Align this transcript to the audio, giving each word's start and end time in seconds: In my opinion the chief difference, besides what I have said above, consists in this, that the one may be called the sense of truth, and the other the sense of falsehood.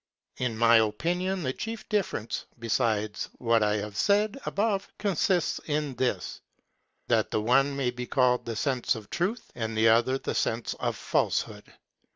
In 0.37 0.57
my 0.57 0.77
opinion 0.77 1.43
the 1.43 1.53
chief 1.53 1.87
difference, 1.87 2.47
besides 2.57 3.29
what 3.37 3.61
I 3.61 3.75
have 3.75 3.95
said 3.95 4.35
above, 4.47 4.87
consists 4.97 5.59
in 5.67 5.93
this, 5.93 6.41
that 7.07 7.29
the 7.29 7.39
one 7.41 7.75
may 7.75 7.91
be 7.91 8.07
called 8.07 8.43
the 8.45 8.55
sense 8.55 8.95
of 8.95 9.11
truth, 9.11 9.51
and 9.53 9.77
the 9.77 9.89
other 9.89 10.17
the 10.17 10.33
sense 10.33 10.73
of 10.79 10.95
falsehood. 10.95 11.71